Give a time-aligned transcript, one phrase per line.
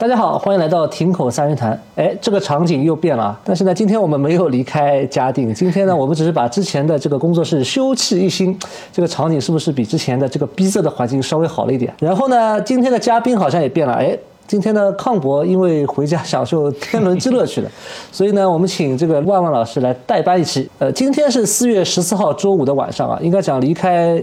[0.00, 1.78] 大家好，欢迎来到亭口三人谈。
[1.94, 8.58] 哎，这个场景又变了，但是呢，今天我们没有离开嘉定，今天呢，我们只是把之前的这个工作室修葺一新。
[8.90, 11.92] 这个场景是不是比之前的这个逼仄的环境稍微好了一点？
[11.98, 13.92] 然后呢，今天的嘉宾好像也变了。
[13.92, 14.16] 哎，
[14.46, 17.70] 今天呢，康博因为回家享受天伦之乐去了，
[18.10, 20.66] 所以呢，我们请这个万万老师来代班一期。
[20.78, 24.18] 呃，今天是四月十四号周五的晚上啊，应该讲离开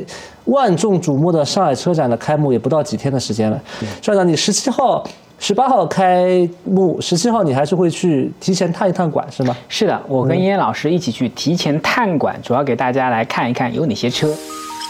[0.46, 3.62] 万众瞩目的上海车展的开幕也不到几天的时间了。
[4.02, 5.04] 校长，你十七号。
[5.40, 9.56] 十八号开幕，十七号你还是会去提前探一探馆是吗？
[9.70, 14.28] 是的，我跟燕老师一起去提前探馆，主要给大家来看一看有哪些车。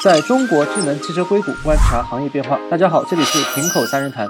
[0.02, 2.58] 在中国智能汽车硅谷观察行业变化。
[2.72, 4.28] 大家好，这里是平口三人谈，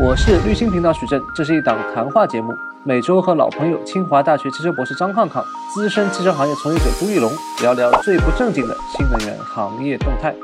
[0.00, 2.52] 我是绿星频道许正，这是一档谈话节目，
[2.82, 5.42] 每周和老朋友清华大学汽车博士张康康、
[5.72, 7.30] 资深汽车行业从业者朱玉龙
[7.62, 10.34] 聊聊最不正经的新能源行业动态。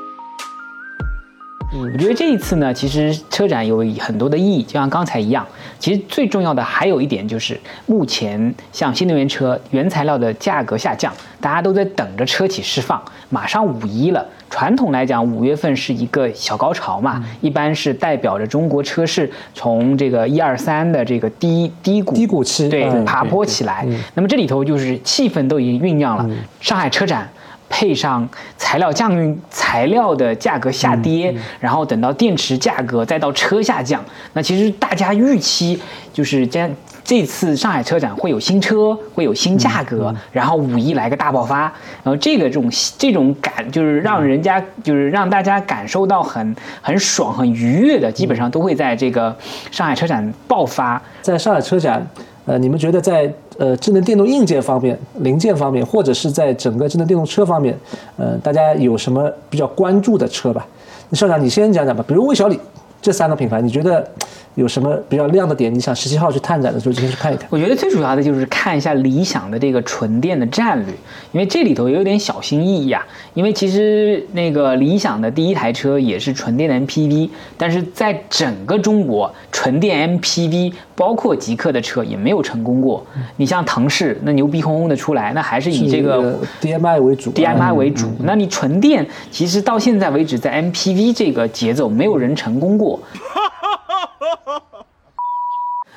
[1.75, 5.45] 我觉得这一次呢，其实车展有很多的意义，就像刚才一样。
[5.79, 13.01] 其实最重要的还有一点就是，目前像新能源车原材料的价格下降，大家都在等着车企释放。
[13.29, 23.85] 马上五一了，传统来讲，五月份是一个小高潮嘛，一般是代表着中国车市从这个一二三的这个低低谷低谷期对爬坡起来。
[24.13, 26.29] 那么这里头就是气氛都已经酝酿了，
[26.61, 27.27] 上海车展。
[27.75, 35.81] 配上材料降运，材料的价格下跌，然后等到电池价格，再到车下降，那其实大家预期
[36.13, 36.69] 就是将
[37.03, 41.61] 这次上海车展会有新车，会有新价格，然后五一来个大爆发，
[42.03, 49.35] 然后这个这种这种感就是让人家就是让大家感受到很很爽很愉悦的，基本上都会在这个
[49.71, 52.07] 上海车展爆发，在上海车展。
[52.45, 57.77] 呃，你们觉得在呃智能电动硬件方面、零件方面，或者是在整个智能电动车方面，
[58.17, 60.67] 呃，大家有什么比较关注的车吧？
[61.09, 62.59] 那校长你先讲讲吧，比如魏小李
[63.01, 64.07] 这三个品牌，你觉得？
[64.55, 65.73] 有什么比较亮的点？
[65.73, 67.47] 你想十七号去探展的时候，就先去看一看。
[67.49, 70.93] 我觉得最主要的就是看一下理想的这个纯电的战略，
[71.31, 73.05] 因为这里头有点小心翼翼啊。
[73.33, 83.03] 因为其实那个理想的第一台车也是纯电的 MPV，但是在整个中国纯电 MPV，包括极客的车也没有成功过。
[83.37, 88.11] 你像腾势，那牛逼哄哄的出来，那还是以这个 DMI 为主，DMI 为主。
[88.19, 92.99] 那你纯电，其实到现在为止，在 MPV 这个节奏，没有人成功过。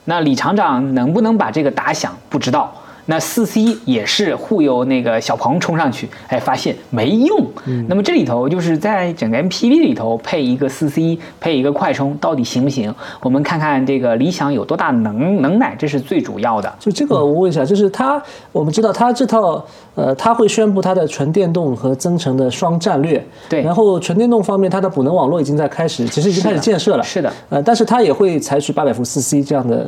[0.07, 2.17] 那李厂长能不能把这个打响？
[2.31, 2.73] 不知道。
[3.07, 7.47] 那四 C 也是忽悠那个小鹏冲上去，哎，发现没用。
[7.89, 12.93] 那么这里头就是在整个 MPV 里头配一个四 C，配一个快充，到底行不行？
[13.23, 16.73] 我们看看这个理想有多大能能耐，这是最主要的。
[16.81, 23.25] 就这个我问一下，就是它，我们知道它这套，呃，它会宣布它的纯电动和增程的双战略。
[23.49, 23.63] 对。
[23.63, 27.03] 然后纯电动方面，它的补能网络已经在开始，其实已经开始建设了。
[27.05, 27.33] 是的。
[27.51, 29.87] 呃，但是它也会采取八百伏四 C 这样的。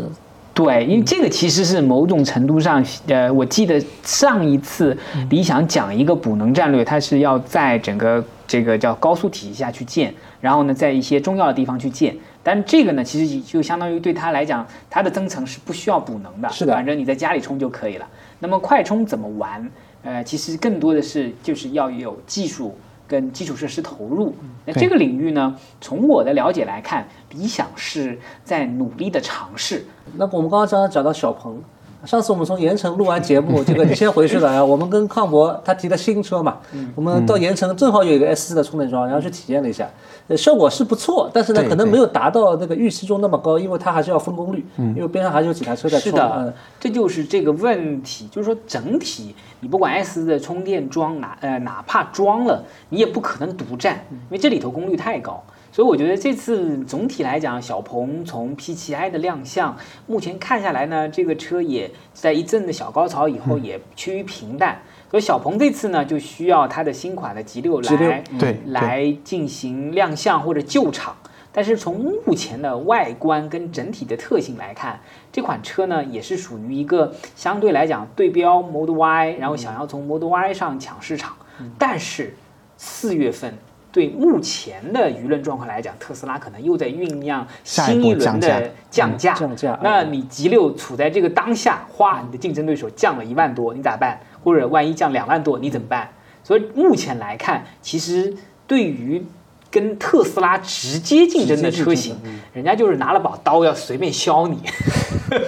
[0.58, 4.98] 对，因为这个其实是某种程度上，呃，我记得上一次
[5.30, 12.12] 理想讲一个补能战略，它是要在整个这个叫高速体系下去建，然后呢，在一些重要的地方去建。
[12.42, 18.06] 但这个呢，其实就相当于对他来讲，它的增程是不需要补能的，是的，反正你在家里充就可以了。
[18.40, 19.64] 那么快充怎么玩？
[20.02, 22.76] 呃，其实更多的是就是要有技术。
[23.08, 24.34] 跟基础设施投入，
[24.66, 25.56] 那这个领域呢？
[25.80, 29.86] 从我的了解来看，理想是在努力的尝试。
[30.16, 31.60] 那我们刚刚讲讲到小鹏。
[32.04, 34.64] 上次我们从盐城录完节目， 这个你先回去了啊。
[34.64, 36.58] 我们跟康博他提的新车嘛，
[36.94, 39.88] 我们到盐城正好有一个 S 四的充电桩，然后去体验了一下，
[40.28, 46.12] 呃，效果是不错，但是呢，可能没有达到那个预期中那么高，因为它还是要分功率，因为边上还是有几台车在充。
[46.12, 55.42] 是的，这就是这个问题，就是说整体你不管 S 四的充电桩哪呃哪怕装了，你也不可能独占，因为这里头功率太高。
[55.70, 64.80] 所以我觉得这次总体来讲，小鹏从 P7i 的亮相，目前看下来呢，这个车也在一阵的小高潮以后也趋于平淡。
[65.10, 71.16] 所以小鹏这次呢，就需要它的新款的 G6 来对来进行亮相或者救场。
[71.52, 75.00] 但是从目前的外观跟整体的特性来看，
[75.30, 81.36] 这款车呢也是属于一个相对来讲对标 Model Y，然后想要从 Model Y 上抢市场。
[81.78, 82.34] 但是
[82.76, 83.54] 四月份。
[83.90, 89.34] 对目前的舆论状况来讲，特斯拉可能又在酝酿新一轮的降价。
[89.34, 89.78] 降价。
[89.82, 94.20] 那你 G 六处在这个当下，哗，你的竞争对手降了一万多，你咋办？
[94.44, 96.08] 或者万一降两万多，你怎么办？
[96.44, 98.34] 所以目前来看，其实
[98.66, 99.24] 对于
[99.70, 102.16] 跟特斯拉直接竞争的车型，
[102.52, 104.58] 人家就是拿了把刀要随便削你。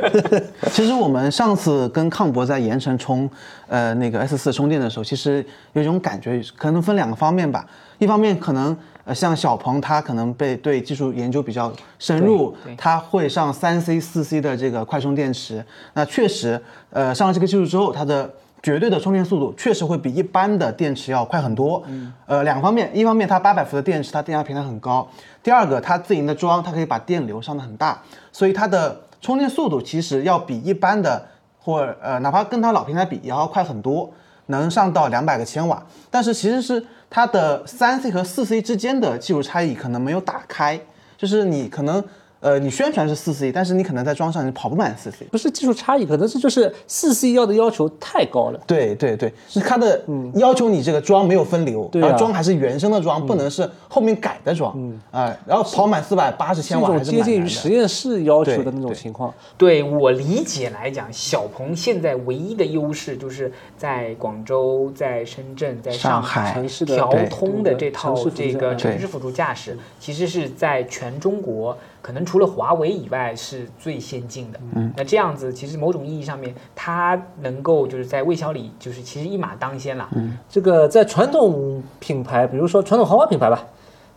[0.71, 3.29] 其实我们上次跟康博在盐城充，
[3.67, 7.67] 呃，那个 S 四充电的时候，其实有一种感觉，可能分两个方面吧。
[7.99, 8.77] 一方面可能。
[9.03, 15.65] 呃，像小鹏，它可能被对技术研究比较深入对对，它会上三 C、四 C 的这个快充电池。
[15.95, 18.31] 那确实，呃，上了这个技术之后，它的
[18.63, 21.83] 绝对的充电速度确实会比一般的电池要快很多。
[21.87, 25.09] 嗯，呃，两方面，一方面它八百伏的电池，它电压平台很高；
[25.43, 28.03] 第二个，它自营的桩，它可以把电流上的很大，
[28.33, 31.27] 所以它的充电速度其实要比一般的
[31.59, 34.13] 或呃，哪怕跟它老平台比，也要快很多。
[34.47, 35.81] 能上到两百个千瓦，
[36.11, 40.81] 但是其实是它的三 C 和四 C 之间的技术差异可能没有打开，
[41.17, 42.03] 就是你可能
[42.41, 45.27] 呃你宣传是四 C，但是你可能在装上你跑不满四 C。
[45.31, 48.61] 不是技术差异，可能是就是四 C 要的要求太高了。
[48.67, 50.03] 对对对，是它的
[50.35, 54.75] 要求你这个装没有分流，对啊然后装还是原生的装，不能是后面改的装，
[55.11, 57.47] 啊、然后跑满四百八十千瓦接近于。
[57.61, 59.35] 实验室要求的那种情况。
[59.59, 74.61] 对我理解来讲，小鹏现在唯一的优势就是在广州、在深圳、在上海调通的这套这个城市辅助驾驶，其实是在全中国可能除了华为以外是最先进的。
[74.75, 80.09] 嗯，那这样子其实某种意义上面，它能够就是在魏小李就是其实一马当先了。
[80.13, 83.63] 嗯，这个在传统品牌，比如说传统豪华品牌吧，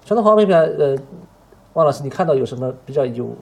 [0.06, 0.97] 传统豪华品牌，呃，
[1.74, 3.35] 汪老师，你看到有什么比较有，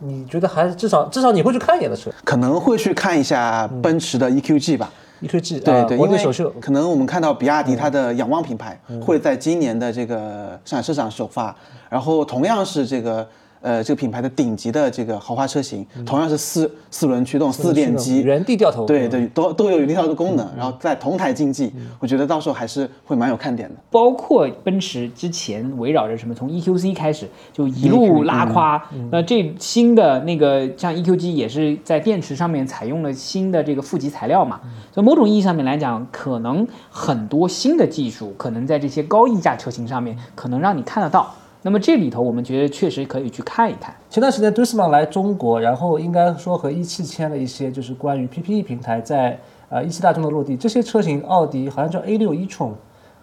[0.00, 4.90] 你觉得还是至少至少你会去看一眼的车可能会去看一下奔驰的 EQG 吧。
[5.22, 11.56] ？EQG 对对，因为首秀，可能我们看到比亚迪它的仰望品牌会在今年的这个上海车展首发，
[11.88, 13.26] 然后同样是这个
[13.60, 23.74] 呃这个品牌的顶级的这个豪华车型，同样是四四轮驱动四电机，原地掉头，对对，都都有原地跳的功能，然后在同台竞技，我觉得到时候还是会蛮有看点的。
[23.90, 28.82] 包括奔驰之前围绕着什么，从 EQC 开始就一路拉胯。
[29.10, 34.60] 那这新的那个像 EQG 也是在电池上面采用了新的这个负极材料嘛，
[34.92, 41.34] 所以某种意义上面来讲，可能很多新的技术可能在这些高溢价车型上面可能让你看得到。
[41.66, 43.92] 那么这里头，我们觉得确实可以去看一看。
[44.08, 49.36] 前段时间 Dussmann 来中国，然后应该说和一汽签了一些就是关于 PPE 平台在
[49.68, 52.74] 呃一汽大众的落地，这些车型奥迪好像叫 A 六 e-tron，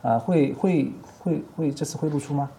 [0.02, 2.50] 啊会会会会这次会露出吗？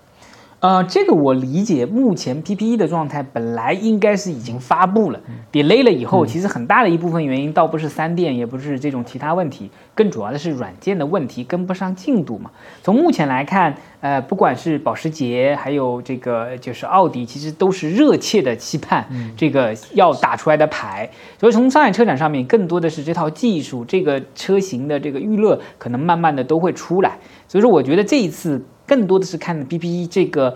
[0.65, 5.21] 呃，这个我理解，目前 PPE 的状态本来应该是已经发布了
[5.53, 12.51] ，delay 了以后，其实很大的一部分原因倒不是三电，也不是这种其他问题，更主要的是软件的问题跟不上进度嘛。
[12.83, 19.07] 从目前来看，呃，不管是保时捷，还有这个就是奥迪，其实都是热切的期盼
[19.37, 21.11] 这个要打出来的牌。
[21.39, 27.19] 所以从上海车展上面，更多的是这套技术，这个车型的这个预热，可能慢慢的都会出来。
[27.47, 30.55] 所以说，我觉得这一次更多的是看 PPE 这个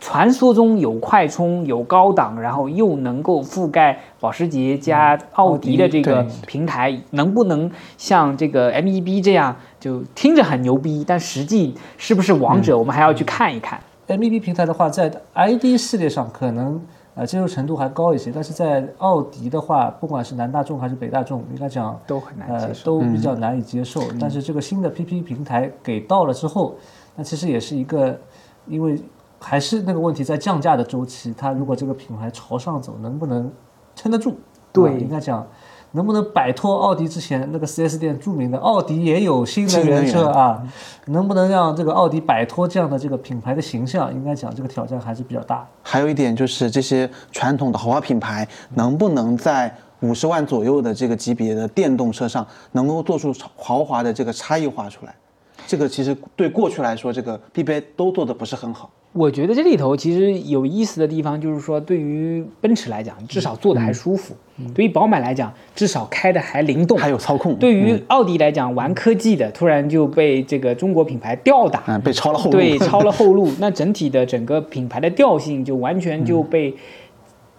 [0.00, 13.80] 传说中有快充、有高档，然后又能够覆盖保时捷加奥迪的这个平台，能不能像这个 MEB 这样，就听着很牛逼，但实际是不是王者，我们还要去看一看。
[14.06, 16.80] MEB 平台的话，在 ID 系列上可能
[17.14, 22.84] 呃接受程度还高一些，但是在奥迪的话，不管是南大众还是北大众，应该讲都很难呃接受。
[22.84, 24.00] 都比较难以接受。
[24.20, 26.76] 但是这个新的 PP 平台给到了之后，
[27.18, 28.16] 那其实也是一个，
[28.68, 28.96] 因为
[29.40, 33.50] 还是那个问题，在降价的周期，它如果这个品牌朝上走，能不能
[33.96, 34.36] 撑得住？
[34.72, 35.44] 对啊应该讲。
[35.92, 40.62] 能不能摆脱奥迪之前那个 4S 店著名的奥迪也有新能源车啊？
[41.06, 44.12] 能不能让这个奥迪摆脱这样的这个品牌的形象？
[44.12, 45.66] 应该讲这个挑战还是比较大。
[45.82, 55.14] 还有一点就是这些传统的豪华品牌能不能在五十万左右的这个级别的电动车上，能够做出豪华的这个差异化出来？
[55.68, 58.90] 这个其实对过去来说，这个 BBA 都做的不是很好。
[59.12, 64.34] 我觉得这里头其实有意思的地方，就是说对于奔驰来讲，至少坐的还舒服；
[64.74, 67.54] 对于宝马来讲，至少开的还灵动，还有操控。
[67.56, 72.52] 对于奥迪来讲，玩科技的突然就被这个中国品牌吊打，嗯，被抄了后路。
[72.52, 76.74] 对， 抄了后路，那整体的整个品牌的调性就完全就被、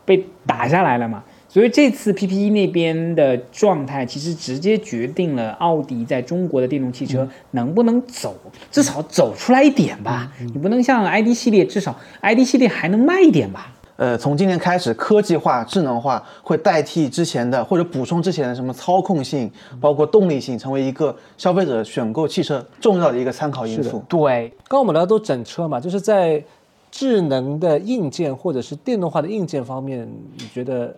[0.06, 1.24] 被打下来了嘛。
[1.50, 8.36] 所以这次 PPE 那边的状态，其实直接决定了奥迪在中国的电动汽车能不能走，
[8.72, 10.32] 至少走出来一点吧。
[10.54, 13.74] 你不能像 ID 系列，至少 ID 系列还能卖一点吧。
[13.96, 19.52] 呃，从今年开始，科技化、智能化会代替之前的或者补充之前的什么操控性，
[19.82, 24.02] 包括动力性，成为一个消费者选购汽车重要的一个参考因素。
[24.08, 26.42] 对，刚刚我们聊的都整车嘛，就是在
[26.90, 30.96] 智能的硬件或者是电动化的硬件方面，你觉得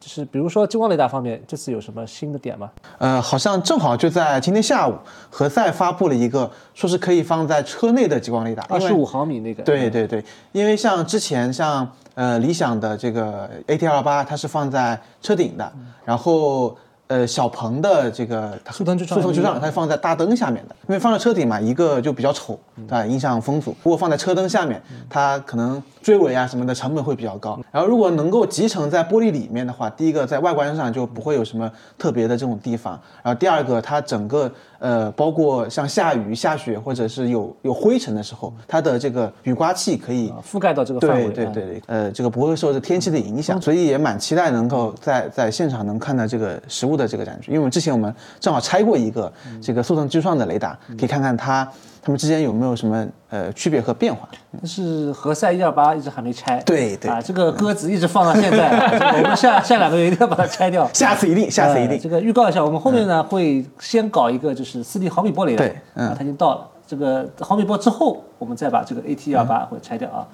[0.00, 2.70] 就是比如说激光雷达方面，这次有什么新的点吗？
[2.96, 4.94] 呃，好像正好就在今天下午，
[5.28, 15.70] 何塞发布了一个说是可以放在车内的激光雷达，二十五毫米那个，对对对，因为像之前像呃理想的这个 AT 二八，它是放在车顶的，
[16.06, 16.74] 然后
[17.10, 23.04] 呃小鹏的这个速腾之创速腾之上，它是放在大灯下面的，因为放在车顶嘛，一个就比较丑，对吧？
[23.04, 23.74] 影响风阻。
[23.82, 27.58] 如果放在车灯下面，它可能追尾啊什么的成本会比较高。
[27.72, 32.92] 然后如果能够集成在玻璃里面的话，第一个在外观上就不会有什么特别的这种地方，
[33.24, 34.48] 然后第二个它整个
[34.78, 41.24] 呃包括像下雨下雪或者是有有灰尘的时候，它的这个雨刮器可以覆盖到这个范围。
[41.30, 51.66] 对对对对，呃，这个不会受这天气的影响，所以也蛮期待能够在在现场能看到这个实物的这个展区，因为我们之前我们正好拆过一个这个速腾之创的雷达，可以看看它
[52.02, 54.28] 它们之间有没有什么呃区别和变化。
[54.52, 60.88] 但是何塞一二八一直还没拆，对对啊，这个鸽子一直放到现在，这个我们下下两个月一定要把它拆掉。
[60.94, 61.92] 下次一定，下次一定。
[61.92, 66.66] 呃这个预告一下，我们后面呢会先搞一个就是四 D 毫米波雷达，对嗯啊，它已经到了。
[66.86, 70.26] 这个毫米波之后，我们再把这个 AT 二八会拆掉啊。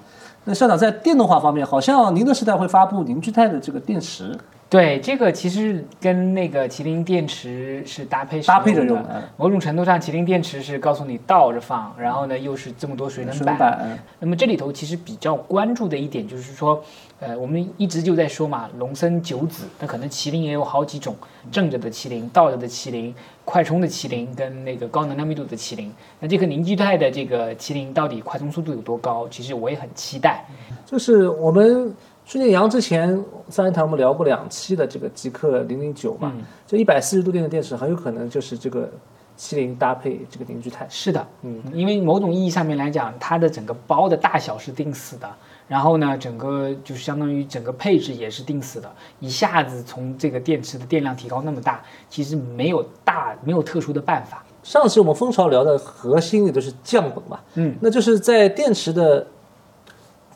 [0.47, 4.33] 那校长在电动化方面，好像宁德时代会发布凝聚态的这个电池，
[4.69, 13.99] 对，这个其实跟那个麒麟电池是搭配搭配着用用的某种程度上，麒麟电池是告诉你倒着放，然后呢又是这么多水冷板。
[14.21, 16.81] 那么这里头其实比较关注的一点就是说，
[17.19, 21.13] 呃，我们一直就在说嘛，龙生九子，那可能麒麟也有好几种，
[21.51, 23.13] 正着的麒麟、倒着的麒麟、
[23.49, 25.89] 快充的麒麟跟那个高能量密度的麒麟。
[26.19, 29.25] 那这个凝聚态的这个麒麟到底快充速度有多高？
[29.29, 30.43] 其实我也很期待。
[30.85, 36.33] 就是我们孙建阳之前三人谈我们聊过两期的这个极客零零九嘛，
[36.67, 38.91] 这一百四十度电的电池很有可能就是这个
[39.37, 40.85] 麒麟搭配这个凝聚态。
[40.89, 45.29] 是的，嗯，因为某种意义上面来讲，它的整个包的大小是定死的，
[45.67, 54.43] 然后呢，整个就是相当于整个配置也是定死的，一下子从这个电池的电量提高那么大，其实没有大没有特殊的办法。
[54.63, 59.27] 上次我们蜂巢聊的核心也就是降本嘛，嗯，那就是在电池的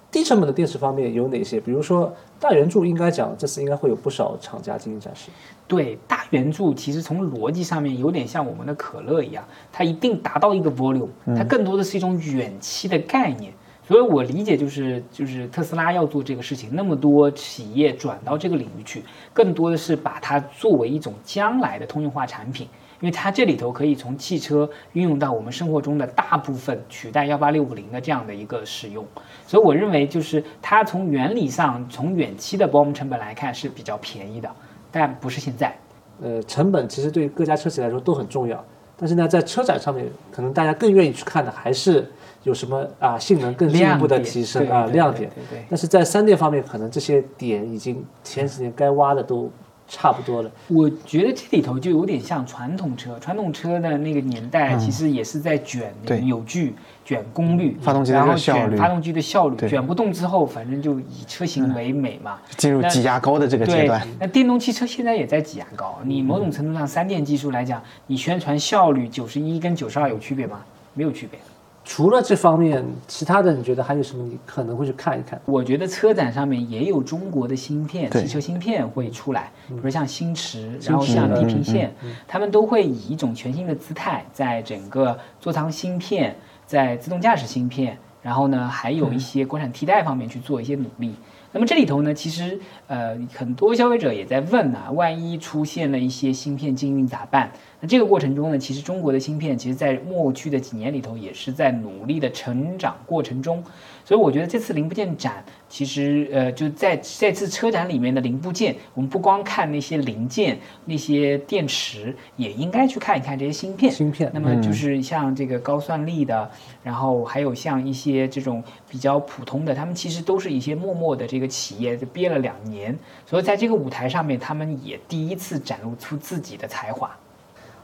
[0.10, 1.60] 低成本的电池方面有哪些？
[1.60, 5.30] 比如说大圆柱，应该讲这次应该会有不少厂家进行展示。
[5.68, 11.08] 对，大圆柱其实从逻辑上面有点像我们的可乐一样，它一定达到一个 volume，
[11.38, 13.54] 它更多的是一种远期的概念。
[13.84, 22.68] 所以我理解就是就是特斯拉要做这个事情，那么多企业转到这个领域去，更多的是把它作为一种将来的通用化产品，
[23.02, 29.06] 因为它这里头可以从汽车运用到我们生活中的大部分，取代幺八六五零的这样的一个使用。
[29.46, 34.50] 所以我认为就是它从原理上，从远期的 BOM 成本来看是比较便宜的，
[34.92, 35.76] 但不是现在。
[36.24, 38.64] 呃，成本其实对各家车企来说都很重要，
[39.02, 42.08] 但是呢，在车展上面，可能大家更愿意去看的还是
[42.44, 45.28] 有什么啊性能更进一步的提升啊亮点。
[45.68, 49.52] 但是在三电方面，可能这些点已经前几年该挖的都
[49.92, 50.50] 差不多了。
[50.70, 55.94] 我觉得这里头就有点像传统车，传统车的那个年代，嗯其实也是在卷
[56.24, 62.38] 扭矩、卷功率，发动机的效率卷发动机的效率，卷不动之后，反正就以车型为美嘛。
[62.56, 66.00] 进入挤压高的这个阶段，，那电动汽车现在也在挤牙膏。
[66.06, 70.62] 你某种程度上，三电技术来讲，你宣传效率九十一跟九十二有区别吗？
[70.94, 71.38] 没有区别。
[71.84, 75.42] 除了这方面，其他的你觉得还有什么你可能会去看一看？
[75.46, 81.94] 我觉得车展上面也有中国的芯片，汽车芯片会出来，比如像星驰，然后像地平嗯线，
[82.28, 86.36] 他们都会以一种全新的姿态，在整个座舱芯片、
[86.68, 91.16] 在自动驾驶芯片，然后呢，还有一些国产替代方面去做一些努力。
[91.54, 97.52] 那么这里头呢，其实呃很多消费者也在问啊，万一出现了一些芯片禁运咋办？
[97.82, 103.62] 那这个过程中呢，其实中国的芯片，其实在过去的几年里头，也是在努力的成长过程中。
[104.06, 113.90] 所以我觉得这次零部件展，其实呃就在这次车展里面的零部件，我们不光看那些零件、那些电池，也应该去看一看这些芯片。
[113.90, 116.52] 芯片那么就是像这个高算力的，
[116.84, 122.94] 然后还有像一些这种比较普通的，他们其实都是一些默默的这个企业，就憋了两年，
[123.26, 127.10] 所以在这个舞台上面，他们也第一次展露出自己的才华。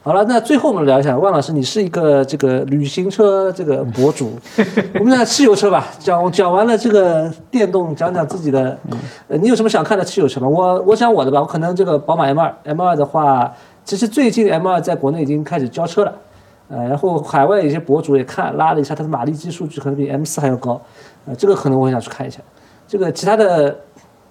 [0.08, 4.32] 好了，那最后我们聊一下，万老师，你是一个这个旅行车这个博主，
[4.98, 5.86] 我们讲汽油车吧。
[5.98, 8.78] 讲讲完了这个电动，讲讲自己的，
[9.28, 10.48] 呃，你有什么想看的汽油车吗？
[10.48, 13.52] 我我讲我的吧，我可能这个宝马 M 二，M 二的话，
[13.84, 16.14] 其实最近 M 二在国内已经开始交车了，
[16.70, 20.80] 呃，然后海外有些博主也看拉了一下它的马力基数据，可能比 M 四还要高，
[21.26, 22.40] 呃，这个可能我也想去看一下。
[22.86, 23.76] 这个其他的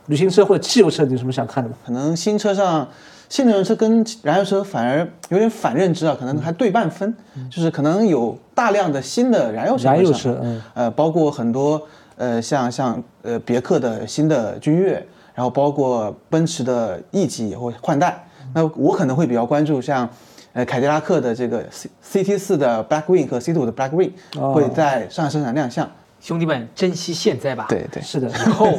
[0.07, 1.75] 旅行车或者汽油车，你有什么想看的吗？
[1.85, 2.87] 可能新车上
[3.29, 7.13] 新能源车跟燃油车反而有点反认知啊，可能还对半分，
[7.49, 11.81] 就是可能有大量的新的燃油车燃油车嗯呃，包括很多
[12.15, 14.93] 呃像像呃别克的新的君越，
[15.33, 18.27] 然后包括奔驰的 E 级也会换代。
[18.53, 20.09] 那我可能会比较关注像。
[20.53, 25.87] 呃，凯迪拉克的这个 C C T 四的 Blackwing 和 C 5的 Blackwing 哦会在上海生产亮相。
[26.19, 27.67] 兄弟们，珍惜现在吧。
[27.69, 28.73] 对对，是的，以后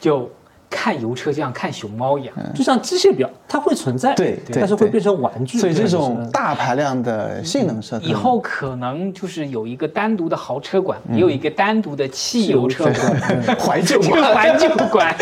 [0.00, 0.30] 就
[0.70, 2.34] 看油车就像看熊猫一样。
[2.54, 5.58] 就像机械表，它会存在，对但是会变成玩具。
[5.58, 15.14] 所以这对种大排量的性能车，以后可能就是有一个单独的豪车馆，也有一个单独的汽油车馆、 怀旧这个怀旧 馆。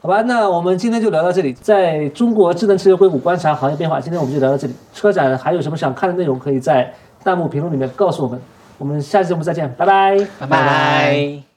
[0.00, 1.52] 好吧，那我们今天就聊到这里。
[1.54, 4.74] 在中国智能汽车硅谷观察行业变化，今天我们就聊到这里。
[4.94, 6.92] 车展还有什么想看的内容，可以在
[7.24, 8.40] 弹幕评论里面告诉我们。
[8.78, 10.16] 我们下期节目再见，拜拜。
[10.38, 11.47] 拜拜。